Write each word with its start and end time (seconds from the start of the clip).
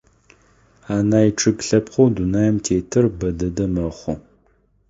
Анай 0.95 1.27
чъыг 1.39 1.57
лъэпкъэу 1.67 2.07
дунаим 2.15 2.55
тетыр 2.65 3.05
бэ 3.17 3.29
дэдэ 3.37 3.65
мэхъу. 3.73 4.13